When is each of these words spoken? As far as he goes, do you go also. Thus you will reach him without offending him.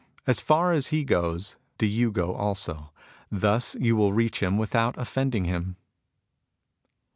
As 0.25 0.41
far 0.41 0.73
as 0.73 0.87
he 0.87 1.03
goes, 1.03 1.57
do 1.77 1.85
you 1.85 2.11
go 2.11 2.33
also. 2.33 2.91
Thus 3.31 3.75
you 3.75 3.95
will 3.95 4.13
reach 4.13 4.41
him 4.41 4.57
without 4.57 4.97
offending 4.97 5.45
him. 5.45 5.75